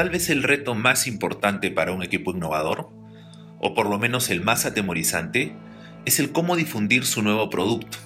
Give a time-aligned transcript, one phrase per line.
[0.00, 2.88] tal vez el reto más importante para un equipo innovador,
[3.58, 5.54] o por lo menos el más atemorizante,
[6.06, 7.98] es el cómo difundir su nuevo producto.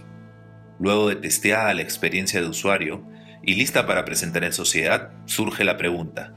[0.80, 3.06] Luego de testeada la experiencia de usuario
[3.44, 6.34] y lista para presentar en sociedad, surge la pregunta,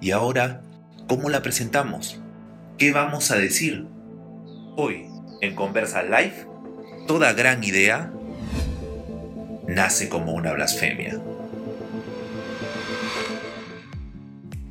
[0.00, 0.62] ¿y ahora
[1.08, 2.22] cómo la presentamos?
[2.78, 3.88] ¿Qué vamos a decir?
[4.76, 5.08] Hoy,
[5.40, 6.46] en Conversa Live,
[7.08, 8.12] toda gran idea
[9.66, 11.20] nace como una blasfemia.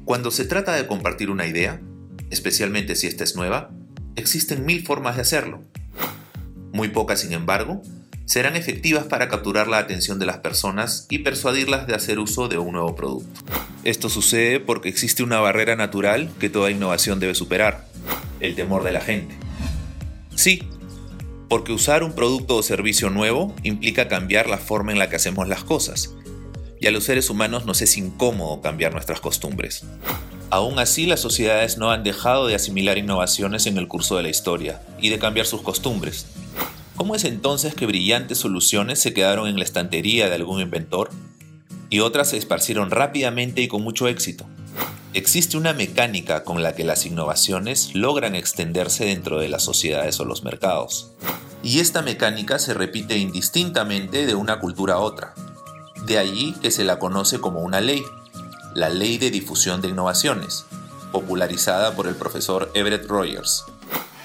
[0.05, 1.81] Cuando se trata de compartir una idea,
[2.29, 3.71] especialmente si esta es nueva,
[4.15, 5.63] existen mil formas de hacerlo.
[6.71, 7.81] Muy pocas, sin embargo,
[8.25, 12.59] serán efectivas para capturar la atención de las personas y persuadirlas de hacer uso de
[12.59, 13.41] un nuevo producto.
[13.83, 17.87] Esto sucede porque existe una barrera natural que toda innovación debe superar,
[18.41, 19.35] el temor de la gente.
[20.35, 20.61] Sí,
[21.49, 25.47] porque usar un producto o servicio nuevo implica cambiar la forma en la que hacemos
[25.47, 26.13] las cosas,
[26.79, 29.83] y a los seres humanos nos es incómodo cambiar nuestras costumbres.
[30.49, 34.29] Aún así, las sociedades no han dejado de asimilar innovaciones en el curso de la
[34.29, 36.27] historia y de cambiar sus costumbres.
[36.95, 41.09] ¿Cómo es entonces que brillantes soluciones se quedaron en la estantería de algún inventor
[41.89, 44.45] y otras se esparcieron rápidamente y con mucho éxito?
[45.13, 50.25] Existe una mecánica con la que las innovaciones logran extenderse dentro de las sociedades o
[50.25, 51.13] los mercados.
[51.63, 55.33] Y esta mecánica se repite indistintamente de una cultura a otra.
[56.05, 58.03] De allí que se la conoce como una ley,
[58.75, 60.65] la Ley de Difusión de Innovaciones,
[61.11, 63.63] popularizada por el profesor Everett Rogers.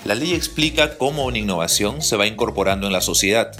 [0.04, 3.52] La ley explica cómo una innovación se va incorporando en la sociedad,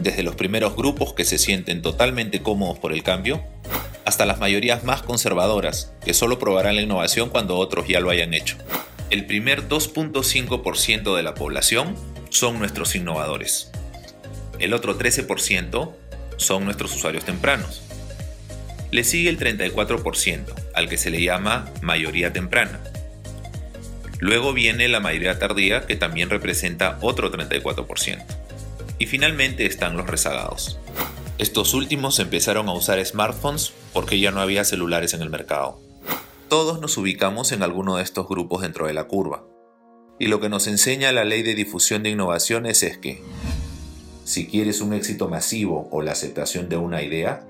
[0.00, 3.40] desde los primeros grupos que se sienten totalmente cómodos por el cambio,
[4.04, 8.34] hasta las mayorías más conservadoras, que solo probarán la innovación cuando otros ya lo hayan
[8.34, 8.56] hecho.
[9.10, 11.94] El primer 2.5% de la población
[12.30, 13.70] son nuestros innovadores.
[14.58, 15.92] El otro 13%
[16.40, 17.82] son nuestros usuarios tempranos.
[18.90, 22.80] Le sigue el 34%, al que se le llama mayoría temprana.
[24.18, 28.24] Luego viene la mayoría tardía, que también representa otro 34%.
[28.98, 30.78] Y finalmente están los rezagados.
[31.38, 35.80] Estos últimos empezaron a usar smartphones porque ya no había celulares en el mercado.
[36.48, 39.44] Todos nos ubicamos en alguno de estos grupos dentro de la curva.
[40.18, 43.22] Y lo que nos enseña la ley de difusión de innovaciones es que
[44.30, 47.44] si quieres un éxito masivo o la aceptación de una idea,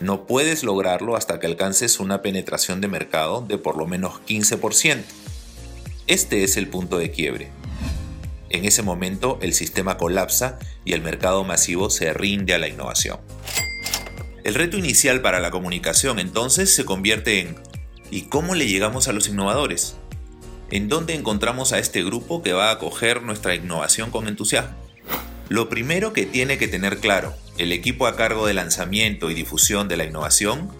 [0.00, 5.02] no puedes lograrlo hasta que alcances una penetración de mercado de por lo menos 15%.
[6.06, 7.50] Este es el punto de quiebre.
[8.48, 13.20] En ese momento el sistema colapsa y el mercado masivo se rinde a la innovación.
[14.42, 17.56] El reto inicial para la comunicación entonces se convierte en
[18.10, 19.96] ¿y cómo le llegamos a los innovadores?
[20.70, 24.91] ¿En dónde encontramos a este grupo que va a acoger nuestra innovación con entusiasmo?
[25.48, 29.88] Lo primero que tiene que tener claro el equipo a cargo de lanzamiento y difusión
[29.88, 30.70] de la innovación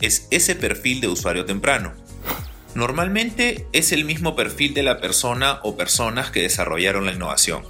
[0.00, 1.94] es ese perfil de usuario temprano.
[2.74, 7.62] Normalmente es el mismo perfil de la persona o personas que desarrollaron la innovación.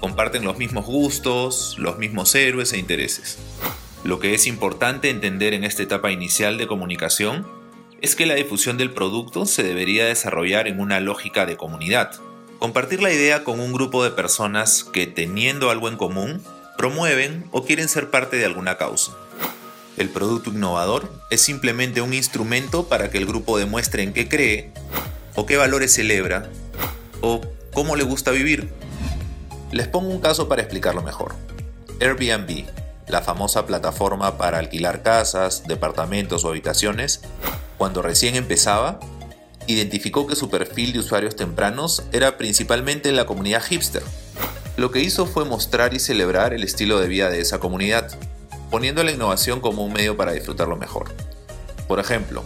[0.00, 3.38] Comparten los mismos gustos, los mismos héroes e intereses.
[4.04, 7.46] Lo que es importante entender en esta etapa inicial de comunicación
[8.00, 12.12] es que la difusión del producto se debería desarrollar en una lógica de comunidad,
[12.60, 16.44] Compartir la idea con un grupo de personas que, teniendo algo en común,
[16.76, 19.12] promueven o quieren ser parte de alguna causa.
[19.96, 24.72] El producto innovador es simplemente un instrumento para que el grupo demuestre en qué cree,
[25.36, 26.50] o qué valores celebra,
[27.22, 27.40] o
[27.72, 28.68] cómo le gusta vivir.
[29.72, 31.34] Les pongo un caso para explicarlo mejor.
[31.98, 32.66] Airbnb,
[33.08, 37.22] la famosa plataforma para alquilar casas, departamentos o habitaciones,
[37.78, 39.00] cuando recién empezaba,
[39.72, 44.02] identificó que su perfil de usuarios tempranos era principalmente en la comunidad hipster.
[44.76, 48.10] Lo que hizo fue mostrar y celebrar el estilo de vida de esa comunidad,
[48.70, 51.12] poniendo la innovación como un medio para disfrutarlo mejor.
[51.86, 52.44] Por ejemplo,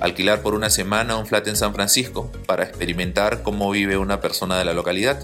[0.00, 4.58] alquilar por una semana un flat en San Francisco para experimentar cómo vive una persona
[4.58, 5.20] de la localidad.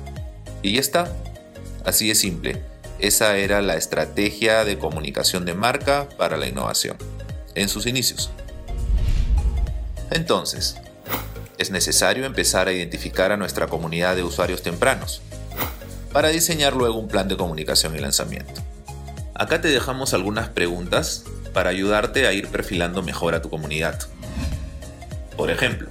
[0.63, 1.13] Y ya está.
[1.85, 2.63] Así de simple.
[2.99, 6.97] Esa era la estrategia de comunicación de marca para la innovación,
[7.55, 8.31] en sus inicios.
[10.11, 10.77] Entonces,
[11.59, 15.23] es necesario empezar a identificar a nuestra comunidad de usuarios tempranos
[16.13, 18.63] para diseñar luego un plan de comunicación y lanzamiento.
[19.35, 23.99] Acá te dejamos algunas preguntas para ayudarte a ir perfilando mejor a tu comunidad.
[25.37, 25.91] Por ejemplo,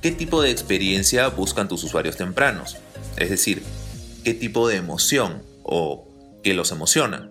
[0.00, 2.78] ¿qué tipo de experiencia buscan tus usuarios tempranos?
[3.16, 3.62] Es decir,
[4.24, 6.08] ¿qué tipo de emoción o
[6.42, 7.30] qué los emociona?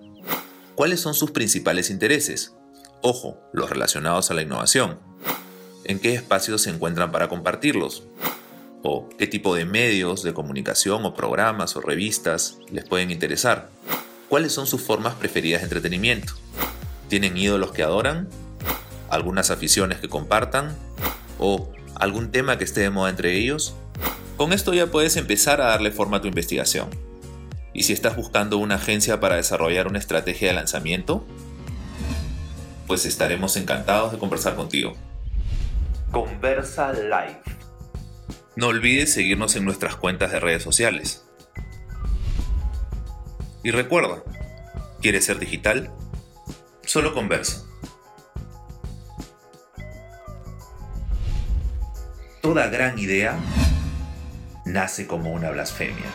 [0.76, 2.54] ¿Cuáles son sus principales intereses?
[3.02, 5.00] Ojo, los relacionados a la innovación
[5.86, 8.04] en qué espacios se encuentran para compartirlos,
[8.82, 13.70] o qué tipo de medios de comunicación o programas o revistas les pueden interesar,
[14.30, 16.34] cuáles son sus formas preferidas de entretenimiento,
[17.08, 18.28] tienen ídolos que adoran,
[19.10, 20.76] algunas aficiones que compartan
[21.38, 23.76] o algún tema que esté de moda entre ellos.
[24.38, 26.90] Con esto ya puedes empezar a darle forma a tu investigación.
[27.74, 31.26] Y si estás buscando una agencia para desarrollar una estrategia de lanzamiento,
[32.88, 34.96] pues estaremos encantados de conversar contigo.
[36.14, 37.42] Conversa Live.
[38.56, 41.26] No olvides seguirnos en nuestras cuentas de redes sociales.
[43.64, 44.22] Y recuerda,
[45.02, 45.92] ¿quieres ser digital?
[46.86, 47.66] Solo conversa.
[52.44, 53.36] Toda gran idea
[54.66, 56.12] nace como una blasfemia.